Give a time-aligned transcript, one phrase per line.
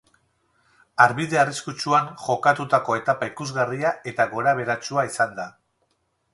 [1.03, 5.51] Harbide arriskutsuan jokatutako etapa ikusgarria eta gorabeheratsua izan da.